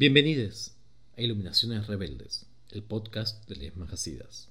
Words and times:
Bienvenidos 0.00 0.72
a 1.18 1.20
Iluminaciones 1.20 1.86
Rebeldes, 1.86 2.46
el 2.70 2.82
podcast 2.82 3.46
de 3.50 3.56
las 3.56 3.76
Majasidas. 3.76 4.48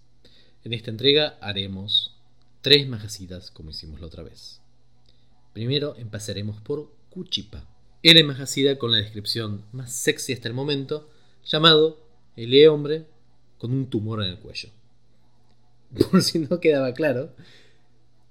En 0.64 0.74
esta 0.74 0.92
entrega 0.92 1.40
haremos 1.42 2.16
tres 2.62 2.88
Majasidas 2.88 3.50
como 3.50 3.72
hicimos 3.72 4.00
la 4.00 4.06
otra 4.06 4.22
vez. 4.22 4.62
Primero 5.52 5.96
empezaremos 5.98 6.62
por 6.62 6.94
Cuchipa, 7.10 7.68
el 8.04 8.24
Majasida 8.26 8.78
con 8.78 8.92
la 8.92 9.00
descripción 9.00 9.66
más 9.72 9.92
sexy 9.92 10.34
hasta 10.34 10.48
el 10.48 10.54
momento, 10.54 11.10
llamado 11.44 12.00
el 12.36 12.68
hombre 12.68 13.08
con 13.58 13.72
un 13.72 13.90
tumor 13.90 14.22
en 14.22 14.30
el 14.30 14.38
cuello. 14.38 14.70
Por 16.12 16.22
si 16.22 16.38
no 16.38 16.60
quedaba 16.60 16.94
claro, 16.94 17.34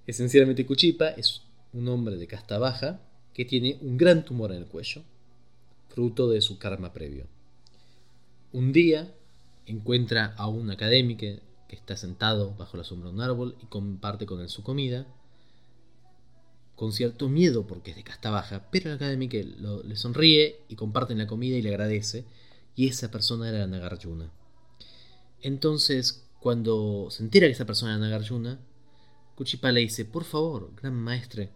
esencialmente 0.07 0.64
Cuchipa 0.64 1.09
es 1.09 1.43
un 1.73 1.89
hombre 1.89 2.14
de 2.14 2.29
casta 2.29 2.59
baja 2.59 3.00
que 3.35 3.45
tiene 3.45 3.77
un 3.80 3.96
gran 3.96 4.25
tumor 4.25 4.53
en 4.53 4.59
el 4.59 4.66
cuello, 4.66 5.03
fruto 5.89 6.29
de 6.29 6.41
su 6.41 6.59
karma 6.59 6.93
previo. 6.93 7.27
Un 8.52 8.72
día 8.72 9.14
encuentra 9.67 10.35
a 10.36 10.49
un 10.49 10.71
académico 10.71 11.26
que 11.68 11.76
está 11.76 11.96
sentado 11.96 12.54
bajo 12.57 12.76
la 12.76 12.85
sombra 12.85 13.11
de 13.11 13.14
un 13.14 13.21
árbol 13.21 13.57
y 13.63 13.67
comparte 13.67 14.27
con 14.27 14.40
él 14.40 14.49
su 14.49 14.63
comida, 14.63 15.07
con 16.75 16.93
cierto 16.93 17.29
miedo 17.29 17.66
porque 17.66 17.90
es 17.90 17.96
de 17.96 18.04
casta 18.04 18.30
baja, 18.30 18.71
pero 18.71 18.89
el 18.89 18.96
académico 18.96 19.36
le 19.85 19.96
sonríe 19.96 20.63
y 20.68 20.77
comparten 20.77 21.18
la 21.18 21.27
comida 21.27 21.57
y 21.57 21.63
le 21.63 21.71
agradece, 21.71 22.25
y 22.75 22.86
esa 22.86 23.11
persona 23.11 23.49
era 23.49 23.66
Nagarjuna. 23.66 24.30
Entonces, 25.41 26.25
cuando 26.41 27.08
se 27.11 27.22
entera 27.22 27.46
que 27.46 27.52
esa 27.52 27.66
persona 27.66 27.93
era 27.93 28.00
Nagarjuna, 28.00 28.61
Kuchipa 29.35 29.72
le 29.72 29.80
dice, 29.80 30.05
por 30.05 30.25
favor, 30.25 30.72
gran 30.80 30.94
maestre, 30.94 31.50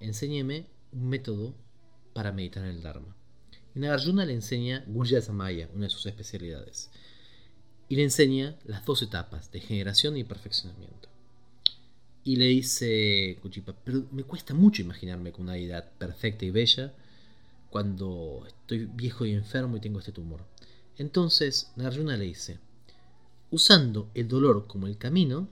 enséñeme 0.00 0.66
un 0.92 1.08
método 1.08 1.54
para 2.14 2.32
meditar 2.32 2.64
en 2.64 2.70
el 2.70 2.82
Dharma. 2.82 3.14
Y 3.74 3.80
Nagarjuna 3.80 4.24
le 4.24 4.34
enseña 4.34 4.84
Guya 4.86 5.20
Samaya, 5.22 5.68
una 5.74 5.84
de 5.84 5.90
sus 5.90 6.06
especialidades. 6.06 6.90
Y 7.88 7.96
le 7.96 8.04
enseña 8.04 8.56
las 8.64 8.84
dos 8.84 9.02
etapas 9.02 9.50
de 9.50 9.60
generación 9.60 10.16
y 10.16 10.24
perfeccionamiento. 10.24 11.08
Y 12.24 12.36
le 12.36 12.46
dice 12.46 13.38
Kuchipa, 13.42 13.74
pero 13.84 14.04
me 14.12 14.24
cuesta 14.24 14.54
mucho 14.54 14.82
imaginarme 14.82 15.32
con 15.32 15.44
una 15.44 15.54
deidad 15.54 15.90
perfecta 15.98 16.44
y 16.44 16.50
bella 16.50 16.94
cuando 17.70 18.44
estoy 18.46 18.84
viejo 18.84 19.24
y 19.26 19.32
enfermo 19.32 19.76
y 19.76 19.80
tengo 19.80 19.98
este 19.98 20.12
tumor. 20.12 20.44
Entonces 20.98 21.72
Nagarjuna 21.74 22.16
le 22.16 22.26
dice, 22.26 22.58
usando 23.50 24.10
el 24.14 24.28
dolor 24.28 24.66
como 24.66 24.86
el 24.86 24.98
camino, 24.98 25.48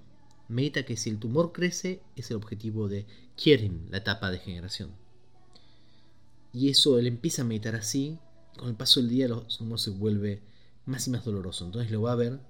medita 0.49 0.85
que 0.85 0.97
si 0.97 1.11
el 1.11 1.19
tumor 1.19 1.53
crece 1.53 2.03
es 2.17 2.31
el 2.31 2.37
objetivo 2.37 2.89
de 2.89 3.07
Kierim, 3.37 3.91
la 3.91 3.99
etapa 3.99 4.31
de 4.31 4.39
generación. 4.39 4.91
Y 6.53 6.69
eso 6.69 6.99
él 6.99 7.07
empieza 7.07 7.43
a 7.43 7.45
meditar 7.45 7.77
así, 7.77 8.19
con 8.57 8.69
el 8.69 8.75
paso 8.75 9.01
del 9.01 9.09
día 9.09 9.27
el 9.27 9.47
tumor 9.47 9.79
se 9.79 9.91
vuelve 9.91 10.43
más 10.87 11.07
y 11.07 11.11
más 11.11 11.25
doloroso. 11.25 11.65
Entonces 11.65 11.91
lo 11.91 12.03
va 12.03 12.13
a 12.13 12.17
ver 12.17 12.41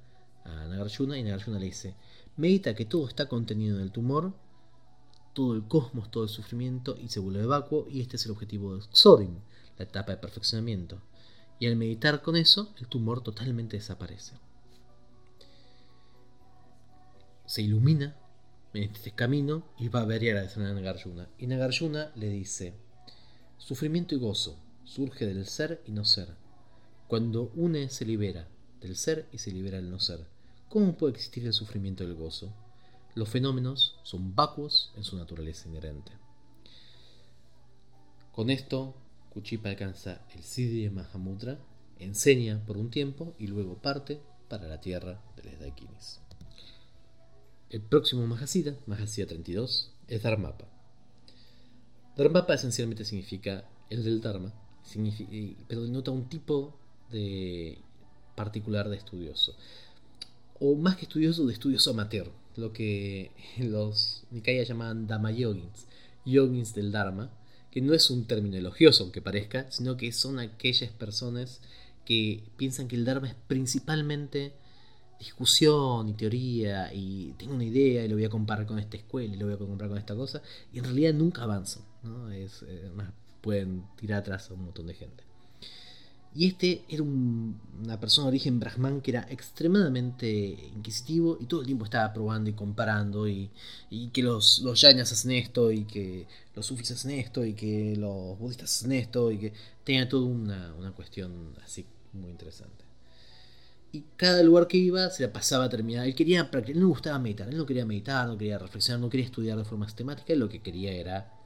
a 0.45 0.67
Nagarjuna 0.67 1.19
y 1.19 1.23
Nagarjuna 1.23 1.59
le 1.59 1.67
dice, 1.67 1.95
medita 2.37 2.75
que 2.75 2.87
todo 2.87 3.06
está 3.06 3.28
contenido 3.28 3.77
en 3.77 3.83
el 3.83 3.93
tumor, 3.93 4.33
todo 5.34 5.55
el 5.55 5.67
cosmos, 5.69 6.11
todo 6.11 6.25
el 6.25 6.28
sufrimiento 6.28 6.97
y 6.98 7.09
se 7.09 7.21
vuelve 7.21 7.47
vacuo 7.47 7.87
y 7.89 8.01
este 8.01 8.17
es 8.17 8.25
el 8.25 8.33
objetivo 8.33 8.77
de 8.77 8.83
Xorin, 8.93 9.39
la 9.78 9.84
etapa 9.84 10.12
de 10.12 10.19
perfeccionamiento. 10.19 11.01
Y 11.59 11.67
al 11.67 11.77
meditar 11.77 12.23
con 12.23 12.37
eso, 12.37 12.73
el 12.78 12.87
tumor 12.87 13.23
totalmente 13.23 13.77
desaparece. 13.77 14.34
Se 17.45 17.62
ilumina 17.62 18.17
en 18.73 18.84
este 18.84 19.12
camino 19.12 19.65
y 19.78 19.89
va 19.89 20.01
a 20.01 20.06
ver 20.06 20.23
y 20.23 20.31
agradecer 20.31 20.62
a 20.62 20.73
Nagarjuna. 20.73 21.28
Y 21.39 21.47
Nagarjuna 21.47 22.12
le 22.15 22.28
dice, 22.31 22.75
sufrimiento 23.61 24.14
y 24.14 24.19
gozo 24.19 24.58
surge 24.84 25.27
del 25.27 25.47
ser 25.47 25.83
y 25.86 25.92
no 25.92 26.05
ser. 26.05 26.34
Cuando 27.06 27.53
une 27.55 27.89
se 27.91 28.05
libera 28.05 28.48
del 28.80 28.97
ser 28.97 29.28
y 29.33 29.39
se 29.39 29.53
libera 29.53 29.77
del 29.77 29.91
no 29.91 30.00
ser. 30.00 30.27
¿Cómo 30.69 30.97
puede 30.97 31.12
existir 31.12 31.47
el 31.47 31.53
sufrimiento 31.53 32.03
y 32.03 32.06
el 32.06 32.14
gozo? 32.14 32.53
Los 33.14 33.28
fenómenos 33.28 33.97
son 34.03 34.34
vacuos 34.34 34.93
en 34.97 35.04
su 35.04 35.16
naturaleza 35.16 35.69
inherente. 35.69 36.12
Con 38.32 38.50
esto 38.50 38.94
Kuchipa 39.31 39.69
alcanza 39.69 40.22
el 40.34 40.42
Siddhi 40.42 40.88
Mahamudra, 40.91 41.59
enseña 41.98 42.65
por 42.65 42.78
un 42.78 42.91
tiempo 42.91 43.34
y 43.38 43.47
luego 43.47 43.77
parte 43.77 44.21
para 44.48 44.66
la 44.66 44.81
tierra 44.81 45.21
de 45.37 45.44
los 45.44 45.60
Daikinis. 45.60 46.21
El 47.69 47.82
próximo 47.82 48.27
Mahasida, 48.27 48.77
Mahasida 48.87 49.27
32, 49.27 49.92
es 50.09 50.22
Dharmapa. 50.22 50.79
Dharmapa 52.16 52.54
esencialmente 52.54 53.04
significa 53.04 53.65
el 53.88 54.04
del 54.04 54.21
Dharma, 54.21 54.53
pero 55.69 55.82
denota 55.82 56.10
un 56.10 56.28
tipo 56.28 56.76
de 57.10 57.78
particular 58.34 58.88
de 58.88 58.97
estudioso. 58.97 59.56
O 60.59 60.75
más 60.75 60.97
que 60.97 61.06
estudioso, 61.06 61.47
de 61.47 61.53
estudioso 61.53 61.91
amateur, 61.91 62.31
lo 62.56 62.72
que 62.72 63.31
los 63.59 64.25
Nikaya 64.31 64.65
llaman 64.65 65.06
Dhamma 65.06 65.31
Yogins, 65.32 65.87
Yogins 66.25 66.75
del 66.75 66.93
Dharma, 66.93 67.31
que 67.71 67.81
no 67.81 67.94
es 67.94 68.10
un 68.10 68.27
término 68.27 68.56
elogioso, 68.56 69.04
aunque 69.04 69.22
parezca, 69.22 69.71
sino 69.71 69.97
que 69.97 70.12
son 70.12 70.38
aquellas 70.38 70.91
personas 70.91 71.60
que 72.04 72.42
piensan 72.56 72.88
que 72.88 72.97
el 72.97 73.04
Dharma 73.04 73.28
es 73.28 73.37
principalmente 73.47 74.53
discusión 75.19 76.09
y 76.09 76.15
teoría 76.15 76.92
y 76.94 77.34
tengo 77.38 77.54
una 77.54 77.65
idea 77.65 78.04
y 78.04 78.09
lo 78.09 78.16
voy 78.16 78.25
a 78.25 78.31
comparar 78.31 78.66
con 78.66 78.78
esta 78.78 78.97
escuela 78.97 79.34
y 79.34 79.38
lo 79.38 79.47
voy 79.47 79.54
a 79.54 79.59
comparar 79.59 79.91
con 79.91 79.98
esta 79.98 80.15
cosa 80.16 80.42
y 80.72 80.78
en 80.78 80.84
realidad 80.84 81.12
nunca 81.12 81.42
avanzan, 81.42 81.82
¿no? 82.03 82.31
es, 82.31 82.62
eh, 82.66 82.91
pueden 83.41 83.84
tirar 83.97 84.21
atrás 84.21 84.50
a 84.50 84.55
un 84.55 84.65
montón 84.65 84.87
de 84.87 84.94
gente. 84.94 85.25
Y 86.33 86.47
este 86.47 86.84
era 86.88 87.03
una 87.03 87.99
persona 87.99 88.27
de 88.27 88.28
origen 88.31 88.61
brahman 88.61 89.00
que 89.00 89.11
era 89.11 89.27
extremadamente 89.28 90.28
inquisitivo 90.77 91.37
y 91.41 91.47
todo 91.47 91.60
el 91.60 91.66
tiempo 91.66 91.84
estaba 91.84 92.12
probando 92.12 92.49
y 92.49 92.53
comparando 92.53 93.27
y, 93.27 93.50
que 94.12 94.22
los, 94.22 94.60
los 94.60 94.84
hacen 94.84 95.33
esto 95.33 95.72
y 95.72 95.84
que 95.84 96.28
los 96.55 96.66
sufis 96.66 96.93
hacen 96.93 97.10
esto 97.12 97.44
y 97.44 97.55
que 97.55 97.97
los 97.97 98.39
budistas 98.39 98.77
hacen 98.77 98.93
esto 98.93 99.33
y 99.33 99.39
que 99.39 99.53
tenía 99.83 100.09
toda 100.09 100.27
una, 100.27 100.72
una 100.78 100.93
cuestión 100.93 101.56
así 101.65 101.84
muy 102.12 102.31
interesante. 102.31 102.84
Y 103.93 104.05
cada 104.16 104.41
lugar 104.44 104.69
que 104.69 104.77
iba 104.77 105.10
se 105.10 105.25
la 105.25 105.33
pasaba 105.33 105.65
a 105.65 105.69
terminar. 105.69 106.06
Él 106.06 106.15
quería 106.15 106.49
practicar, 106.49 106.77
él 106.77 106.83
no 106.83 106.89
gustaba 106.91 107.19
meditar, 107.19 107.49
él 107.49 107.56
no 107.56 107.66
quería 107.66 107.84
meditar, 107.84 108.28
no 108.28 108.39
quería 108.39 108.56
reflexionar, 108.56 109.00
no 109.00 109.10
quería 109.10 109.27
estudiar 109.27 109.59
de 109.59 109.65
forma 109.65 109.87
sistemática, 109.87 110.33
lo 110.37 110.49
que 110.49 110.62
quería 110.62 110.93
era 110.93 111.40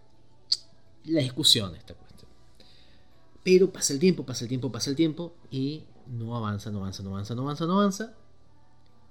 la 1.04 1.20
discusión 1.20 1.74
esta 1.74 1.94
cuestión. 1.94 2.30
Pero 3.42 3.72
pasa 3.72 3.92
el 3.92 3.98
tiempo, 3.98 4.24
pasa 4.24 4.44
el 4.44 4.48
tiempo, 4.48 4.72
pasa 4.72 4.90
el 4.90 4.96
tiempo 4.96 5.34
y 5.50 5.84
no 6.06 6.36
avanza, 6.36 6.70
no 6.70 6.78
avanza, 6.78 7.02
no 7.02 7.10
avanza, 7.10 7.34
no 7.34 7.42
avanza, 7.42 7.66
no 7.66 7.80
avanza. 7.80 8.14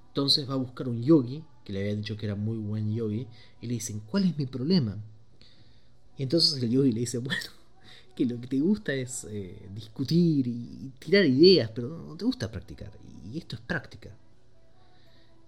Entonces 0.08 0.50
va 0.50 0.54
a 0.54 0.58
buscar 0.58 0.88
un 0.88 1.02
yogi, 1.02 1.44
que 1.64 1.74
le 1.74 1.82
había 1.82 1.96
dicho 1.96 2.18
que 2.18 2.26
era 2.26 2.36
muy 2.36 2.58
buen 2.58 2.94
yogi, 2.94 3.28
y 3.62 3.68
le 3.68 3.74
dicen, 3.74 4.00
¿cuál 4.00 4.26
es 4.26 4.38
mi 4.38 4.46
problema? 4.46 4.98
Y 6.18 6.24
entonces 6.24 6.62
el 6.62 6.70
yogi 6.70 6.92
le 6.92 7.00
dice, 7.02 7.18
bueno, 7.18 7.50
que 8.16 8.26
lo 8.26 8.40
que 8.40 8.48
te 8.48 8.60
gusta 8.60 8.94
es 8.94 9.26
eh, 9.30 9.70
discutir 9.74 10.48
y 10.48 10.92
tirar 11.00 11.26
ideas, 11.26 11.72
pero 11.74 11.90
no 11.90 12.16
te 12.16 12.26
gusta 12.26 12.52
practicar. 12.52 12.92
Y 13.32 13.38
esto 13.38 13.56
es 13.56 13.62
práctica. 13.62 14.16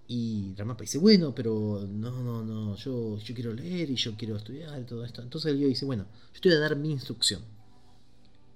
Y 0.07 0.53
Ramapa 0.55 0.81
dice, 0.81 0.99
bueno, 0.99 1.33
pero 1.33 1.85
no, 1.89 2.21
no, 2.21 2.43
no, 2.43 2.75
yo, 2.75 3.17
yo 3.17 3.33
quiero 3.33 3.53
leer 3.53 3.89
y 3.89 3.95
yo 3.95 4.15
quiero 4.15 4.35
estudiar 4.35 4.79
y 4.79 4.85
todo 4.85 5.03
esto. 5.03 5.21
Entonces 5.21 5.51
el 5.51 5.59
yo 5.59 5.67
dice, 5.67 5.85
bueno, 5.85 6.05
yo 6.33 6.41
te 6.41 6.49
voy 6.49 6.57
a 6.57 6.61
dar 6.61 6.75
mi 6.75 6.91
instrucción. 6.91 7.41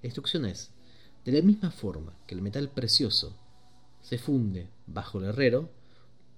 La 0.02 0.08
instrucción 0.08 0.46
es, 0.46 0.70
de 1.26 1.32
la 1.32 1.42
misma 1.42 1.72
forma 1.72 2.14
que 2.28 2.36
el 2.36 2.42
metal 2.42 2.70
precioso 2.70 3.36
se 4.02 4.18
funde 4.18 4.70
bajo 4.86 5.20
el 5.20 5.26
herrero, 5.26 5.70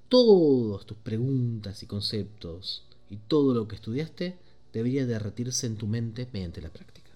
todas 0.08 0.86
tus 0.86 0.98
preguntas 0.98 1.84
y 1.84 1.88
conceptos 1.88 2.84
y 3.10 3.18
todo 3.18 3.54
lo 3.54 3.68
que 3.68 3.76
estudiaste 3.76 4.38
debería 4.74 5.06
derretirse 5.06 5.68
en 5.68 5.76
tu 5.76 5.88
mente 5.88 6.28
mediante 6.32 6.62
la 6.62 6.70
práctica. 6.72 7.12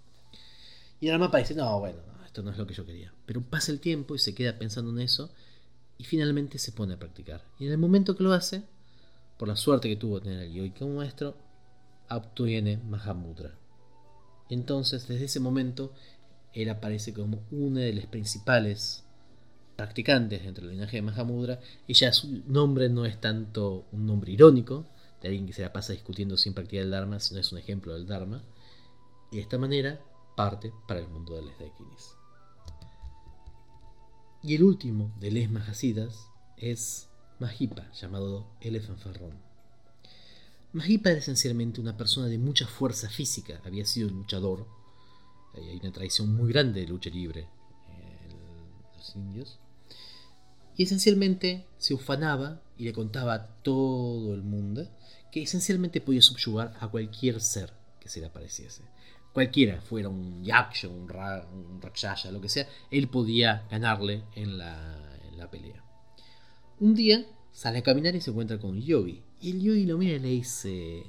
Y 0.99 1.09
Ramapa 1.09 1.37
dice, 1.37 1.55
no, 1.55 1.79
bueno, 1.79 1.99
esto 2.25 2.43
no 2.43 2.51
es 2.51 2.57
lo 2.57 2.67
que 2.67 2.73
yo 2.73 2.85
quería. 2.85 3.13
Pero 3.25 3.41
pasa 3.41 3.71
el 3.71 3.79
tiempo 3.79 4.15
y 4.15 4.19
se 4.19 4.35
queda 4.35 4.59
pensando 4.59 4.91
en 4.91 4.99
eso 4.99 5.31
y 5.97 6.03
finalmente 6.03 6.57
se 6.57 6.71
pone 6.71 6.93
a 6.93 6.99
practicar. 6.99 7.43
Y 7.59 7.65
en 7.65 7.71
el 7.71 7.77
momento 7.77 8.15
que 8.15 8.23
lo 8.23 8.33
hace, 8.33 8.63
por 9.37 9.47
la 9.47 9.55
suerte 9.55 9.89
que 9.89 9.95
tuvo 9.95 10.21
tener 10.21 10.39
al 10.39 10.53
yogi 10.53 10.71
como 10.71 10.95
maestro, 10.95 11.35
obtiene 12.09 12.77
Mahamudra. 12.77 13.53
Entonces, 14.49 15.07
desde 15.07 15.25
ese 15.25 15.39
momento, 15.39 15.93
él 16.53 16.69
aparece 16.69 17.13
como 17.13 17.43
uno 17.51 17.79
de 17.79 17.93
los 17.93 18.05
principales 18.05 19.03
practicantes 19.75 20.43
dentro 20.43 20.65
del 20.65 20.75
linaje 20.75 20.97
de 20.97 21.01
Mahamudra, 21.01 21.59
y 21.87 21.93
ya 21.93 22.13
su 22.13 22.43
nombre 22.47 22.89
no 22.89 23.05
es 23.05 23.19
tanto 23.19 23.85
un 23.91 24.05
nombre 24.05 24.31
irónico, 24.31 24.85
de 25.21 25.29
alguien 25.29 25.47
que 25.47 25.53
se 25.53 25.63
la 25.63 25.73
pasa 25.73 25.93
discutiendo 25.93 26.37
sin 26.37 26.53
practicar 26.53 26.83
el 26.85 26.91
Dharma, 26.91 27.19
sino 27.19 27.39
es 27.39 27.51
un 27.51 27.57
ejemplo 27.57 27.93
del 27.93 28.07
Dharma, 28.07 28.43
y 29.31 29.37
de 29.37 29.41
esta 29.41 29.57
manera 29.57 29.99
parte 30.37 30.71
para 30.87 30.99
el 30.99 31.07
mundo 31.07 31.35
de 31.35 31.41
los 31.41 31.59
Daikinis. 31.59 32.15
Y 34.45 34.53
el 34.53 34.61
último 34.61 35.11
de 35.19 35.31
les 35.31 35.49
Mahasidas 35.49 36.27
es 36.55 37.09
Mahipa, 37.39 37.91
llamado 37.93 38.45
el 38.61 38.79
fanfarrón. 38.79 39.39
Era 40.71 41.11
esencialmente 41.13 41.81
una 41.81 41.97
persona 41.97 42.27
de 42.27 42.37
mucha 42.37 42.67
fuerza 42.67 43.09
física, 43.09 43.59
había 43.65 43.85
sido 43.85 44.07
luchador, 44.07 44.67
hay 45.55 45.79
una 45.81 45.91
tradición 45.91 46.35
muy 46.35 46.53
grande 46.53 46.81
de 46.81 46.87
lucha 46.87 47.09
libre. 47.09 47.47
los 48.95 49.15
indios. 49.15 49.59
Y 50.77 50.83
esencialmente 50.83 51.65
se 51.79 51.95
ufanaba 51.95 52.61
y 52.77 52.83
le 52.83 52.93
contaba 52.93 53.33
a 53.33 53.47
todo 53.63 54.35
el 54.35 54.43
mundo 54.43 54.87
que 55.31 55.41
esencialmente 55.41 56.01
podía 56.01 56.21
subyugar 56.21 56.77
a 56.79 56.87
cualquier 56.87 57.41
ser 57.41 57.73
que 58.05 58.09
se 58.09 58.19
le 58.19 58.27
apareciese. 58.27 58.83
Cualquiera, 59.33 59.81
fuera 59.81 60.09
un 60.09 60.43
yaksha, 60.43 60.87
un, 60.87 61.09
un 61.09 61.81
rakshasa, 61.81 62.31
lo 62.31 62.39
que 62.39 62.49
sea, 62.49 62.69
él 62.91 63.07
podía 63.07 63.65
ganarle 63.67 64.25
en 64.35 64.59
la, 64.59 65.17
en 65.23 65.39
la 65.39 65.49
pelea. 65.49 65.83
Un 66.79 66.93
día 66.93 67.25
sale 67.51 67.79
a 67.79 67.81
caminar 67.81 68.15
y 68.15 68.21
se 68.21 68.29
encuentra 68.29 68.59
con 68.59 68.79
Yogi. 68.79 69.23
Y 69.41 69.53
el 69.53 69.59
Yogi 69.59 69.85
lo 69.87 69.97
mira 69.97 70.17
y 70.17 70.19
le 70.19 70.27
dice: 70.27 71.03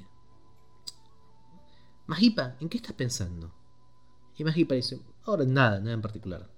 Mahipa, 2.07 2.57
¿en 2.59 2.67
qué 2.67 2.77
estás 2.77 2.93
pensando? 2.93 3.53
Y 4.35 4.43
Mahipa 4.43 4.73
dice: 4.73 4.99
Ahora 5.25 5.45
nada, 5.45 5.79
nada 5.79 5.93
en 5.93 6.01
particular. 6.01 6.49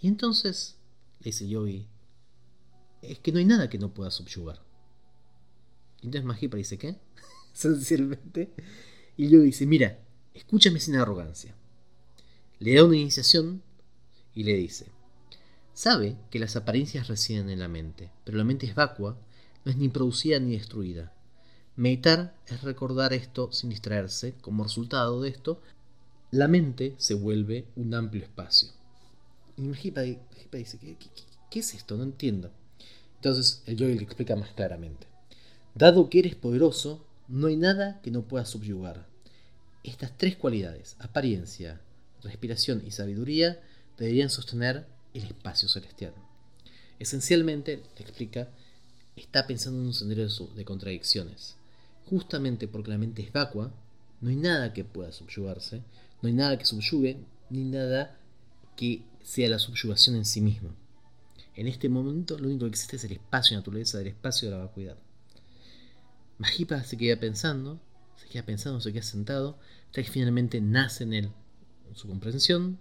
Y 0.00 0.08
entonces 0.08 0.76
le 1.20 1.26
dice 1.26 1.48
Yogi: 1.48 1.86
Es 3.00 3.20
que 3.20 3.30
no 3.30 3.38
hay 3.38 3.44
nada 3.44 3.70
que 3.70 3.78
no 3.78 3.94
pueda 3.94 4.10
subyugar. 4.10 4.60
Y 6.00 6.06
entonces 6.06 6.24
Mahipa 6.24 6.56
dice: 6.56 6.78
¿Qué? 6.78 6.98
Sencillamente. 7.52 8.52
Y 9.16 9.28
Yogi 9.28 9.46
dice: 9.46 9.66
Mira, 9.66 9.98
escúchame 10.34 10.80
sin 10.80 10.96
arrogancia. 10.96 11.54
Le 12.58 12.74
da 12.74 12.84
una 12.84 12.96
iniciación 12.96 13.62
y 14.34 14.44
le 14.44 14.54
dice: 14.54 14.86
Sabe 15.74 16.16
que 16.30 16.38
las 16.38 16.56
apariencias 16.56 17.08
residen 17.08 17.50
en 17.50 17.58
la 17.58 17.68
mente, 17.68 18.10
pero 18.24 18.38
la 18.38 18.44
mente 18.44 18.66
es 18.66 18.74
vacua, 18.74 19.18
no 19.64 19.70
es 19.70 19.78
ni 19.78 19.88
producida 19.88 20.38
ni 20.38 20.52
destruida. 20.52 21.12
Meditar 21.76 22.34
es 22.46 22.62
recordar 22.62 23.12
esto 23.14 23.50
sin 23.50 23.70
distraerse. 23.70 24.34
Como 24.42 24.64
resultado 24.64 25.22
de 25.22 25.30
esto, 25.30 25.62
la 26.30 26.46
mente 26.46 26.94
se 26.98 27.14
vuelve 27.14 27.66
un 27.76 27.94
amplio 27.94 28.22
espacio. 28.22 28.68
Y 29.56 29.62
Mahipa 29.62 30.02
dice, 30.02 30.78
¿qué, 31.50 31.58
es 31.58 31.74
esto? 31.74 31.96
No 31.96 32.04
entiendo. 32.04 32.50
Entonces 33.16 33.62
yogi 33.66 33.94
le 33.94 34.04
explica 34.04 34.36
más 34.36 34.50
claramente. 34.50 35.06
Dado 35.74 36.10
que 36.10 36.18
eres 36.18 36.34
poderoso, 36.34 37.06
no 37.32 37.46
hay 37.46 37.56
nada 37.56 37.98
que 38.02 38.10
no 38.10 38.28
puedas 38.28 38.50
subyugar. 38.50 39.06
Estas 39.84 40.14
tres 40.18 40.36
cualidades, 40.36 40.96
apariencia, 40.98 41.80
respiración 42.22 42.82
y 42.86 42.90
sabiduría, 42.90 43.58
deberían 43.96 44.28
sostener 44.28 44.86
el 45.14 45.24
espacio 45.24 45.66
celestial. 45.66 46.12
Esencialmente, 46.98 47.82
te 47.94 48.02
explica, 48.02 48.50
está 49.16 49.46
pensando 49.46 49.80
en 49.80 49.86
un 49.86 49.94
sendero 49.94 50.28
de 50.54 50.64
contradicciones. 50.66 51.56
Justamente 52.04 52.68
porque 52.68 52.90
la 52.90 52.98
mente 52.98 53.22
es 53.22 53.32
vacua, 53.32 53.72
no 54.20 54.28
hay 54.28 54.36
nada 54.36 54.74
que 54.74 54.84
pueda 54.84 55.10
subyugarse, 55.10 55.80
no 56.20 56.26
hay 56.26 56.34
nada 56.34 56.58
que 56.58 56.66
subyugue, 56.66 57.16
ni 57.48 57.64
nada 57.64 58.14
que 58.76 59.04
sea 59.22 59.48
la 59.48 59.58
subyugación 59.58 60.16
en 60.16 60.26
sí 60.26 60.42
misma. 60.42 60.74
En 61.56 61.66
este 61.66 61.88
momento 61.88 62.38
lo 62.38 62.48
único 62.48 62.66
que 62.66 62.72
existe 62.72 62.96
es 62.96 63.04
el 63.04 63.12
espacio 63.12 63.56
de 63.56 63.60
naturaleza, 63.60 63.96
del 63.96 64.08
espacio 64.08 64.50
de 64.50 64.56
la 64.56 64.64
vacuidad. 64.64 64.98
Mahipa 66.42 66.82
se 66.82 66.96
queda 66.96 67.20
pensando, 67.20 67.80
se 68.16 68.26
queda 68.28 68.44
pensando, 68.44 68.80
se 68.80 68.92
queda 68.92 69.04
sentado, 69.04 69.60
hasta 69.86 70.02
que 70.02 70.10
finalmente 70.10 70.60
nace 70.60 71.04
en 71.04 71.12
él 71.12 71.32
su 71.94 72.08
comprensión, 72.08 72.80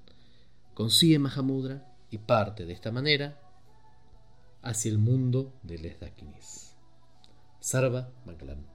consigue 0.73 1.19
Mahamudra 1.19 1.85
y 2.09 2.17
parte 2.17 2.65
de 2.65 2.73
esta 2.73 2.91
manera 2.91 3.39
hacia 4.63 4.91
el 4.91 4.97
mundo 4.97 5.53
de 5.61 5.77
Les 5.77 5.99
Dakinis. 5.99 6.75
Sarva 7.59 8.09
Mangalam. 8.25 8.65